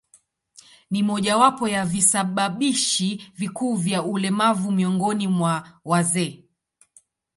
[0.91, 6.45] Ni mojawapo ya visababishi vikuu vya ulemavu miongoni mwa wazee.